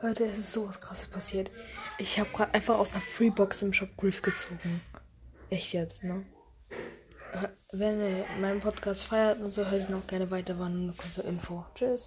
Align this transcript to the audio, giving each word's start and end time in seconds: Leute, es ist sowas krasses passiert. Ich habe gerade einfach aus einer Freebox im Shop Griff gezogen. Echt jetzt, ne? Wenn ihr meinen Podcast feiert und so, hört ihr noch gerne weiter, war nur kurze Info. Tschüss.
Leute, 0.00 0.26
es 0.26 0.38
ist 0.38 0.52
sowas 0.52 0.80
krasses 0.80 1.08
passiert. 1.08 1.50
Ich 1.98 2.20
habe 2.20 2.30
gerade 2.30 2.54
einfach 2.54 2.78
aus 2.78 2.92
einer 2.92 3.00
Freebox 3.00 3.62
im 3.62 3.72
Shop 3.72 3.88
Griff 3.96 4.22
gezogen. 4.22 4.80
Echt 5.50 5.72
jetzt, 5.72 6.04
ne? 6.04 6.24
Wenn 7.72 8.00
ihr 8.00 8.24
meinen 8.40 8.60
Podcast 8.60 9.04
feiert 9.04 9.40
und 9.40 9.50
so, 9.50 9.66
hört 9.66 9.88
ihr 9.88 9.94
noch 9.94 10.06
gerne 10.06 10.30
weiter, 10.30 10.58
war 10.58 10.68
nur 10.68 10.96
kurze 10.96 11.22
Info. 11.22 11.64
Tschüss. 11.74 12.06